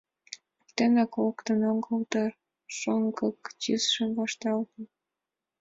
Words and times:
Поктенак 0.59 1.11
луктын 1.21 1.59
огытыл 1.71 2.01
дыр?— 2.11 2.31
шоҥгын 2.77 3.33
тӱсыжат 3.61 4.11
вашталтын. 4.17 4.83